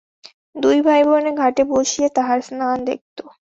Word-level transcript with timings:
দুই 0.55 0.77
ভাইবোনে 0.81 1.31
ঘাটে 1.41 1.63
বসিয়া 1.71 2.09
তাঁহার 2.15 2.39
স্নান 2.41 2.77
দেখিত। 2.87 3.17